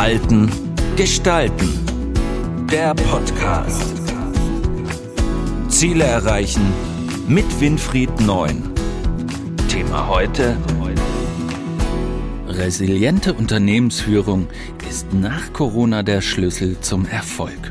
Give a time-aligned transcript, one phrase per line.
[0.00, 0.50] Halten,
[0.96, 1.68] Gestalten.
[2.72, 4.00] Der Podcast.
[5.68, 6.62] Ziele erreichen
[7.28, 8.62] mit Winfried Neun.
[9.68, 10.56] Thema heute.
[12.48, 14.48] Resiliente Unternehmensführung
[14.88, 17.70] ist nach Corona der Schlüssel zum Erfolg.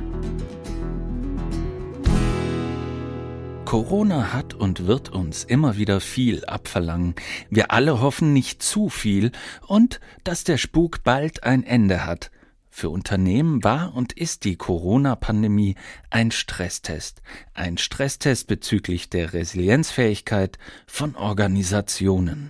[3.69, 7.13] Corona hat und wird uns immer wieder viel abverlangen.
[7.51, 9.31] Wir alle hoffen nicht zu viel
[9.67, 12.31] und dass der Spuk bald ein Ende hat.
[12.71, 15.75] Für Unternehmen war und ist die Corona-Pandemie
[16.09, 17.21] ein Stresstest.
[17.53, 20.57] Ein Stresstest bezüglich der Resilienzfähigkeit
[20.87, 22.49] von Organisationen.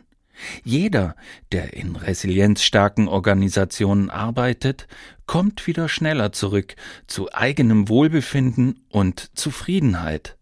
[0.63, 1.17] Jeder,
[1.51, 4.87] der in resilienzstarken Organisationen arbeitet,
[5.25, 6.77] kommt wieder schneller zurück
[7.07, 10.38] zu eigenem Wohlbefinden und Zufriedenheit.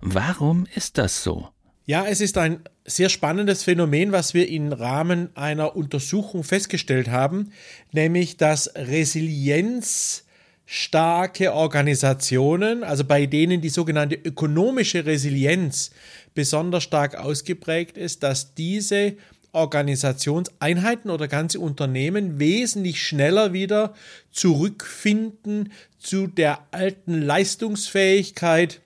[0.00, 1.48] Warum ist das so?
[1.88, 7.50] Ja, es ist ein sehr spannendes Phänomen, was wir im Rahmen einer Untersuchung festgestellt haben,
[7.92, 15.90] nämlich dass resilienzstarke Organisationen, also bei denen die sogenannte ökonomische Resilienz
[16.34, 19.14] besonders stark ausgeprägt ist, dass diese
[19.52, 23.94] Organisationseinheiten oder ganze Unternehmen wesentlich schneller wieder
[24.30, 28.82] zurückfinden zu der alten Leistungsfähigkeit,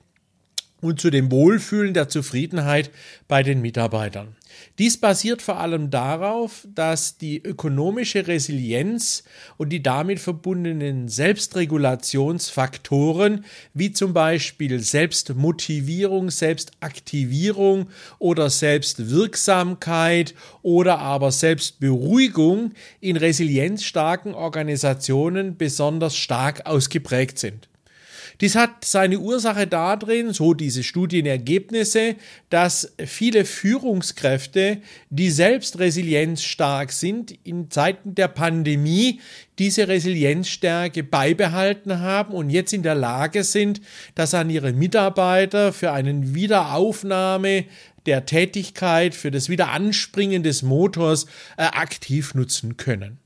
[0.82, 2.90] und zu dem Wohlfühlen der Zufriedenheit
[3.28, 4.36] bei den Mitarbeitern.
[4.78, 9.22] Dies basiert vor allem darauf, dass die ökonomische Resilienz
[9.56, 17.86] und die damit verbundenen Selbstregulationsfaktoren wie zum Beispiel Selbstmotivierung, Selbstaktivierung
[18.18, 27.68] oder Selbstwirksamkeit oder aber Selbstberuhigung in resilienzstarken Organisationen besonders stark ausgeprägt sind.
[28.42, 32.16] Dies hat seine Ursache darin, so diese Studienergebnisse,
[32.50, 34.78] dass viele Führungskräfte,
[35.10, 39.20] die selbst resilienzstark sind, in Zeiten der Pandemie
[39.60, 43.80] diese Resilienzstärke beibehalten haben und jetzt in der Lage sind,
[44.16, 47.66] das an ihre Mitarbeiter für einen Wiederaufnahme
[48.06, 53.21] der Tätigkeit, für das Wiederanspringen des Motors äh, aktiv nutzen können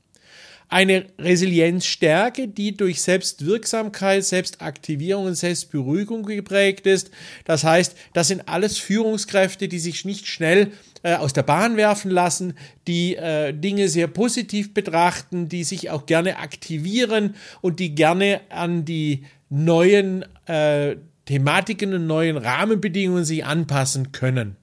[0.69, 7.09] eine Resilienzstärke, die durch Selbstwirksamkeit, Selbstaktivierung und Selbstberuhigung geprägt ist.
[7.45, 10.71] Das heißt, das sind alles Führungskräfte, die sich nicht schnell
[11.03, 12.53] äh, aus der Bahn werfen lassen,
[12.87, 18.83] die äh, Dinge sehr positiv betrachten, die sich auch gerne aktivieren und die gerne an
[18.83, 24.57] die neuen äh, Thematiken und neuen Rahmenbedingungen sich anpassen können.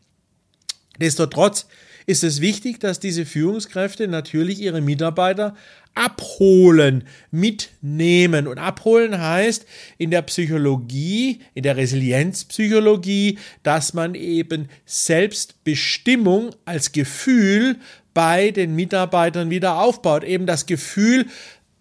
[0.98, 1.66] Nichtsdestotrotz
[2.06, 5.54] ist es wichtig, dass diese Führungskräfte natürlich ihre Mitarbeiter
[5.94, 8.46] abholen, mitnehmen.
[8.46, 9.66] Und abholen heißt
[9.96, 17.76] in der Psychologie, in der Resilienzpsychologie, dass man eben Selbstbestimmung als Gefühl
[18.12, 20.24] bei den Mitarbeitern wieder aufbaut.
[20.24, 21.26] Eben das Gefühl,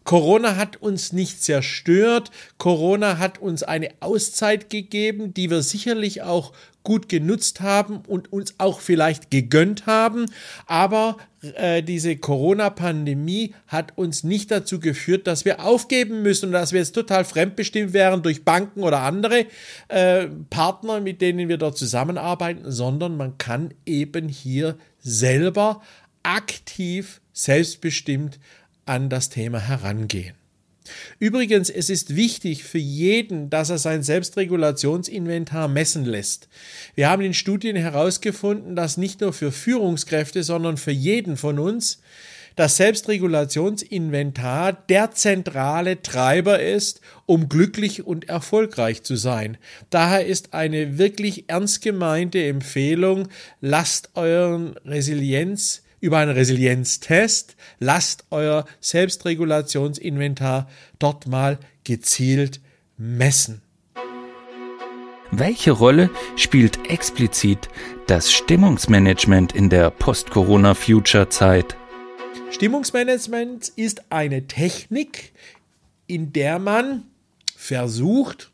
[0.03, 2.31] Corona hat uns nicht zerstört.
[2.57, 6.53] Corona hat uns eine Auszeit gegeben, die wir sicherlich auch
[6.83, 10.25] gut genutzt haben und uns auch vielleicht gegönnt haben.
[10.65, 11.17] Aber
[11.55, 16.79] äh, diese Corona-Pandemie hat uns nicht dazu geführt, dass wir aufgeben müssen und dass wir
[16.79, 19.45] jetzt total fremdbestimmt wären durch Banken oder andere
[19.87, 25.81] äh, Partner, mit denen wir dort zusammenarbeiten, sondern man kann eben hier selber
[26.23, 28.39] aktiv, selbstbestimmt
[28.85, 30.35] an das Thema herangehen.
[31.19, 36.49] Übrigens, es ist wichtig für jeden, dass er sein Selbstregulationsinventar messen lässt.
[36.95, 41.99] Wir haben in Studien herausgefunden, dass nicht nur für Führungskräfte, sondern für jeden von uns
[42.55, 49.57] das Selbstregulationsinventar der zentrale Treiber ist, um glücklich und erfolgreich zu sein.
[49.89, 53.27] Daher ist eine wirklich ernst gemeinte Empfehlung,
[53.59, 57.55] lasst euren Resilienz über einen Resilienztest.
[57.79, 60.69] Lasst euer Selbstregulationsinventar
[60.99, 62.59] dort mal gezielt
[62.97, 63.61] messen.
[65.31, 67.69] Welche Rolle spielt explizit
[68.07, 71.77] das Stimmungsmanagement in der Post-Corona-Future-Zeit?
[72.51, 75.31] Stimmungsmanagement ist eine Technik,
[76.05, 77.03] in der man
[77.55, 78.51] versucht,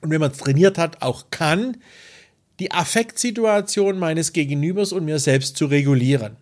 [0.00, 1.76] und wenn man es trainiert hat, auch kann,
[2.58, 6.36] die Affektsituation meines Gegenübers und mir selbst zu regulieren.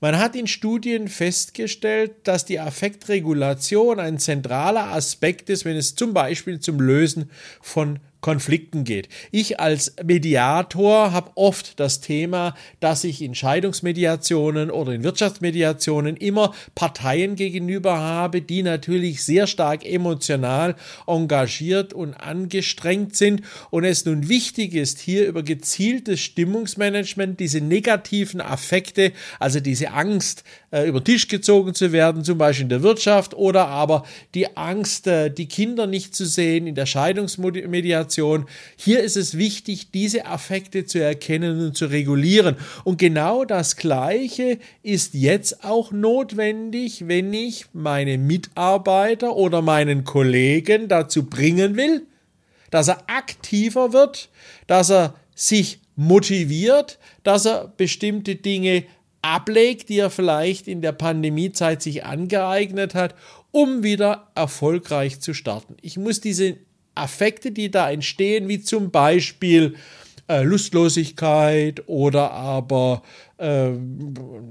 [0.00, 6.14] Man hat in Studien festgestellt, dass die Affektregulation ein zentraler Aspekt ist, wenn es zum
[6.14, 7.30] Beispiel zum Lösen
[7.60, 9.08] von Konflikten geht.
[9.30, 16.52] Ich als Mediator habe oft das Thema, dass ich in Scheidungsmediationen oder in Wirtschaftsmediationen immer
[16.74, 20.76] Parteien gegenüber habe, die natürlich sehr stark emotional
[21.06, 28.40] engagiert und angestrengt sind und es nun wichtig ist, hier über gezieltes Stimmungsmanagement diese negativen
[28.40, 30.42] Affekte, also diese Angst,
[30.72, 34.04] äh, über den Tisch gezogen zu werden, zum Beispiel in der Wirtschaft oder aber
[34.34, 38.46] die Angst, äh, die Kinder nicht zu sehen in der Scheidungsmediation, Kommunikation.
[38.76, 42.56] Hier ist es wichtig, diese Affekte zu erkennen und zu regulieren.
[42.84, 50.88] Und genau das Gleiche ist jetzt auch notwendig, wenn ich meine Mitarbeiter oder meinen Kollegen
[50.88, 52.06] dazu bringen will,
[52.70, 54.28] dass er aktiver wird,
[54.66, 58.84] dass er sich motiviert, dass er bestimmte Dinge
[59.22, 63.14] ablegt, die er vielleicht in der Pandemiezeit sich angeeignet hat,
[63.50, 65.76] um wieder erfolgreich zu starten.
[65.80, 66.58] Ich muss diese
[66.96, 69.76] Affekte, die da entstehen, wie zum Beispiel
[70.28, 73.02] äh, Lustlosigkeit oder aber
[73.38, 73.70] äh,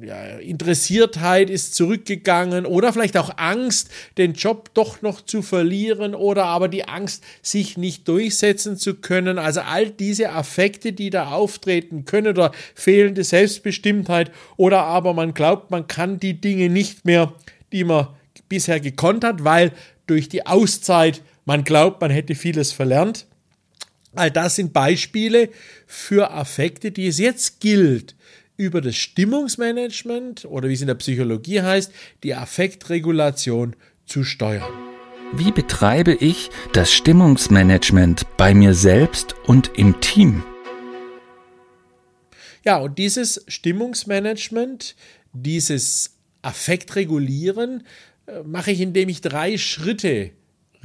[0.06, 6.46] ja, Interessiertheit ist zurückgegangen oder vielleicht auch Angst, den Job doch noch zu verlieren oder
[6.46, 9.38] aber die Angst, sich nicht durchsetzen zu können.
[9.38, 15.72] Also all diese Affekte, die da auftreten können oder fehlende Selbstbestimmtheit oder aber man glaubt,
[15.72, 17.34] man kann die Dinge nicht mehr,
[17.74, 18.08] die man
[18.48, 19.72] bisher gekonnt hat, weil
[20.08, 23.28] durch die Auszeit man glaubt, man hätte vieles verlernt.
[24.16, 25.50] All das sind Beispiele
[25.88, 28.16] für Affekte, die es jetzt gilt,
[28.58, 31.92] über das Stimmungsmanagement oder wie es in der Psychologie heißt,
[32.24, 33.76] die Affektregulation
[34.06, 34.72] zu steuern.
[35.34, 40.44] Wie betreibe ich das Stimmungsmanagement bei mir selbst und im Team?
[42.64, 44.96] Ja, und dieses Stimmungsmanagement,
[45.34, 47.86] dieses Affektregulieren
[48.28, 50.32] äh, mache ich, indem ich drei Schritte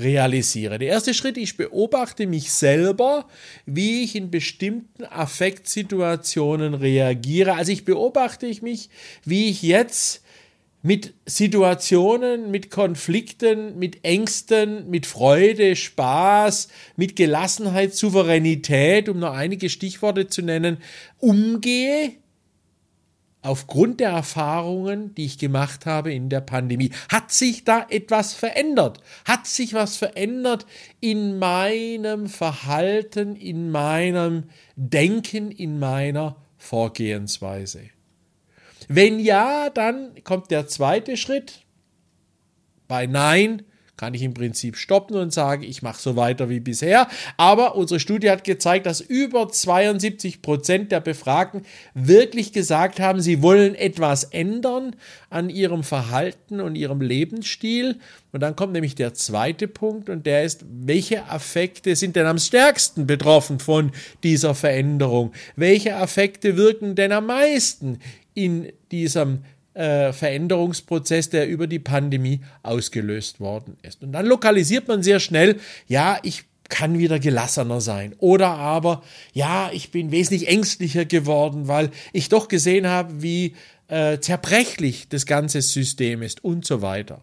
[0.00, 0.78] realisiere.
[0.78, 3.26] Der erste Schritt, ich beobachte mich selber,
[3.66, 7.54] wie ich in bestimmten Affektsituationen reagiere.
[7.54, 8.90] Also ich beobachte ich mich,
[9.24, 10.22] wie ich jetzt
[10.82, 19.68] mit Situationen, mit Konflikten, mit Ängsten, mit Freude, Spaß, mit Gelassenheit, Souveränität, um nur einige
[19.68, 20.78] Stichworte zu nennen,
[21.18, 22.12] umgehe
[23.42, 26.90] aufgrund der Erfahrungen, die ich gemacht habe in der Pandemie.
[27.08, 29.00] Hat sich da etwas verändert?
[29.24, 30.66] Hat sich was verändert
[31.00, 34.44] in meinem Verhalten, in meinem
[34.76, 37.82] Denken, in meiner Vorgehensweise?
[38.88, 41.64] Wenn ja, dann kommt der zweite Schritt.
[42.88, 43.62] Bei Nein
[44.00, 47.06] kann ich im Prinzip stoppen und sagen, ich mache so weiter wie bisher.
[47.36, 53.42] Aber unsere Studie hat gezeigt, dass über 72 Prozent der Befragten wirklich gesagt haben, sie
[53.42, 54.96] wollen etwas ändern
[55.28, 57.98] an ihrem Verhalten und ihrem Lebensstil.
[58.32, 62.38] Und dann kommt nämlich der zweite Punkt und der ist, welche Affekte sind denn am
[62.38, 63.92] stärksten betroffen von
[64.22, 65.32] dieser Veränderung?
[65.56, 67.98] Welche Affekte wirken denn am meisten
[68.32, 69.40] in diesem
[69.80, 74.02] äh, Veränderungsprozess, der über die Pandemie ausgelöst worden ist.
[74.02, 78.14] Und dann lokalisiert man sehr schnell, ja, ich kann wieder gelassener sein.
[78.18, 83.54] Oder aber, ja, ich bin wesentlich ängstlicher geworden, weil ich doch gesehen habe, wie
[83.88, 87.22] äh, zerbrechlich das ganze System ist und so weiter.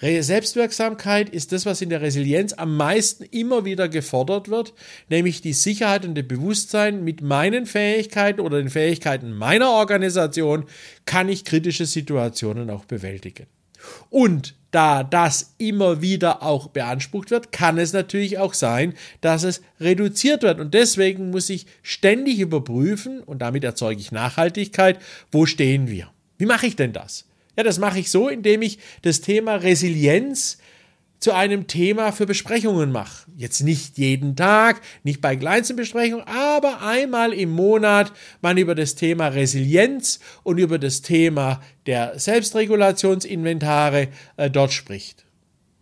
[0.00, 4.72] Selbstwirksamkeit ist das, was in der Resilienz am meisten immer wieder gefordert wird,
[5.10, 10.64] nämlich die Sicherheit und das Bewusstsein, mit meinen Fähigkeiten oder den Fähigkeiten meiner Organisation
[11.04, 13.46] kann ich kritische Situationen auch bewältigen.
[14.08, 19.62] Und da das immer wieder auch beansprucht wird, kann es natürlich auch sein, dass es
[19.80, 20.60] reduziert wird.
[20.60, 24.98] Und deswegen muss ich ständig überprüfen, und damit erzeuge ich Nachhaltigkeit,
[25.32, 26.10] wo stehen wir?
[26.38, 27.26] Wie mache ich denn das?
[27.60, 30.56] Ja, das mache ich so, indem ich das Thema Resilienz
[31.18, 33.30] zu einem Thema für Besprechungen mache.
[33.36, 38.94] Jetzt nicht jeden Tag, nicht bei kleinsten Besprechungen, aber einmal im Monat man über das
[38.94, 45.26] Thema Resilienz und über das Thema der Selbstregulationsinventare äh, dort spricht.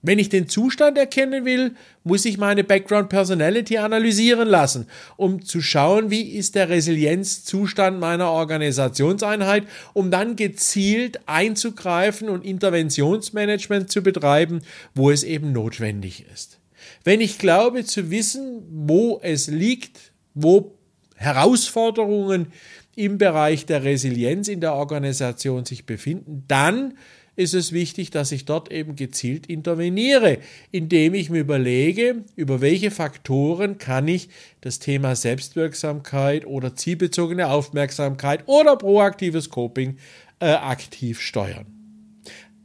[0.00, 1.74] Wenn ich den Zustand erkennen will,
[2.04, 4.86] muss ich meine Background Personality analysieren lassen,
[5.16, 9.64] um zu schauen, wie ist der Resilienzzustand meiner Organisationseinheit,
[9.94, 14.60] um dann gezielt einzugreifen und Interventionsmanagement zu betreiben,
[14.94, 16.60] wo es eben notwendig ist.
[17.02, 20.78] Wenn ich glaube zu wissen, wo es liegt, wo
[21.16, 22.52] Herausforderungen
[22.94, 26.94] im Bereich der Resilienz in der Organisation sich befinden, dann
[27.38, 30.38] ist es wichtig, dass ich dort eben gezielt interveniere,
[30.72, 34.28] indem ich mir überlege, über welche Faktoren kann ich
[34.60, 39.98] das Thema Selbstwirksamkeit oder zielbezogene Aufmerksamkeit oder proaktives Coping
[40.40, 41.66] äh, aktiv steuern.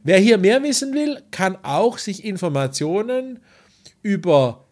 [0.02, 3.38] Wer hier mehr wissen will, kann auch sich Informationen
[4.02, 4.64] über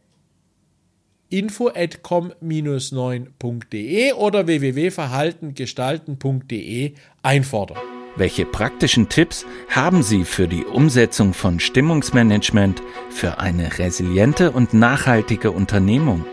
[1.28, 7.91] info.com-9.de oder www.verhaltengestalten.de einfordern.
[8.14, 15.50] Welche praktischen Tipps haben Sie für die Umsetzung von Stimmungsmanagement für eine resiliente und nachhaltige
[15.50, 16.26] Unternehmung?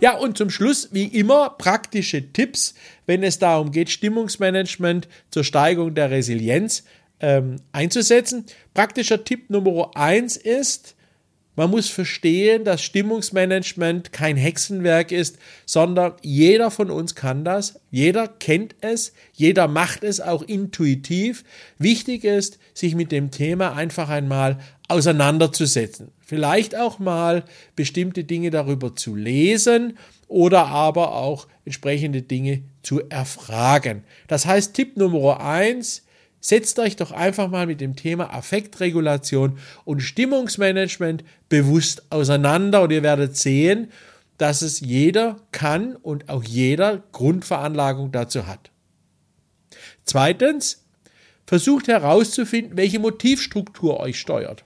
[0.00, 5.94] Ja, und zum Schluss, wie immer, praktische Tipps, wenn es darum geht, Stimmungsmanagement zur Steigerung
[5.94, 6.84] der Resilienz
[7.20, 8.46] ähm, einzusetzen.
[8.72, 10.96] Praktischer Tipp Nummer eins ist,
[11.58, 18.28] man muss verstehen, dass Stimmungsmanagement kein Hexenwerk ist, sondern jeder von uns kann das, jeder
[18.28, 21.42] kennt es, jeder macht es auch intuitiv.
[21.76, 26.12] Wichtig ist, sich mit dem Thema einfach einmal auseinanderzusetzen.
[26.20, 27.42] Vielleicht auch mal
[27.74, 29.98] bestimmte Dinge darüber zu lesen
[30.28, 34.04] oder aber auch entsprechende Dinge zu erfragen.
[34.28, 36.04] Das heißt, Tipp Nummer eins,
[36.40, 43.02] Setzt euch doch einfach mal mit dem Thema Affektregulation und Stimmungsmanagement bewusst auseinander und ihr
[43.02, 43.90] werdet sehen,
[44.38, 48.70] dass es jeder kann und auch jeder Grundveranlagung dazu hat.
[50.04, 50.84] Zweitens,
[51.44, 54.64] versucht herauszufinden, welche Motivstruktur euch steuert.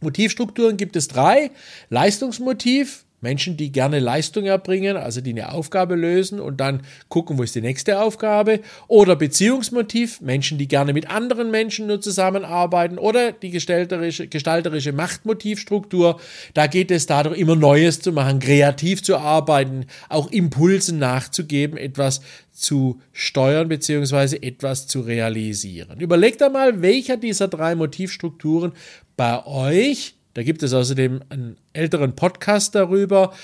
[0.00, 1.50] Motivstrukturen gibt es drei.
[1.90, 7.42] Leistungsmotiv, Menschen, die gerne Leistung erbringen, also die eine Aufgabe lösen und dann gucken, wo
[7.42, 8.60] ist die nächste Aufgabe.
[8.86, 12.98] Oder Beziehungsmotiv, Menschen, die gerne mit anderen Menschen nur zusammenarbeiten.
[12.98, 16.20] Oder die gestalterische, gestalterische Machtmotivstruktur.
[16.54, 22.20] Da geht es darum, immer Neues zu machen, kreativ zu arbeiten, auch Impulsen nachzugeben, etwas
[22.52, 26.00] zu steuern beziehungsweise etwas zu realisieren.
[26.00, 28.72] Überlegt einmal, welcher dieser drei Motivstrukturen
[29.16, 33.34] bei euch da gibt es außerdem einen älteren Podcast darüber,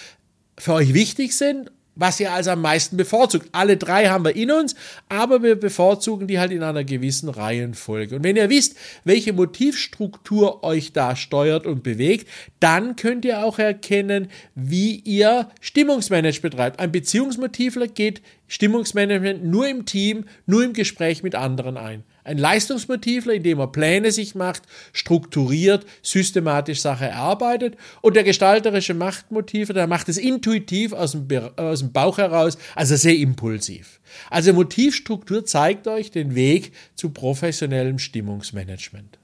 [0.57, 3.49] für euch wichtig sind, was ihr also am meisten bevorzugt.
[3.51, 4.77] Alle drei haben wir in uns,
[5.09, 8.15] aber wir bevorzugen die halt in einer gewissen Reihenfolge.
[8.15, 12.29] Und wenn ihr wisst, welche Motivstruktur euch da steuert und bewegt,
[12.61, 16.79] dann könnt ihr auch erkennen, wie ihr Stimmungsmanagement betreibt.
[16.79, 22.05] Ein Beziehungsmotivler geht Stimmungsmanagement nur im Team, nur im Gespräch mit anderen ein.
[22.25, 27.77] Ein Leistungsmotivler, indem er Pläne sich macht, strukturiert, systematisch Sache erarbeitet.
[28.01, 32.97] Und der gestalterische Machtmotive, der macht es intuitiv aus dem, aus dem Bauch heraus, also
[32.97, 34.01] sehr impulsiv.
[34.31, 39.19] Also Motivstruktur zeigt euch den Weg zu professionellem Stimmungsmanagement.